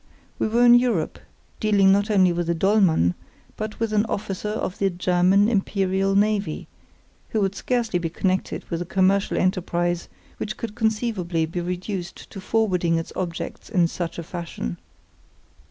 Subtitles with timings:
[0.39, 1.19] We were in Europe,
[1.59, 3.13] dealing not only with a Dollmann,
[3.55, 6.67] but with an officer of the German Imperial Navy,
[7.29, 12.41] who would scarcely be connected with a commercial enterprise which could conceivably be reduced to
[12.41, 14.79] forwarding its objects in such a fashion.